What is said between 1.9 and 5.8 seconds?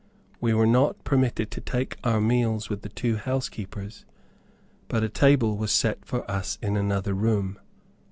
our meals with the two housekeepers, but a table was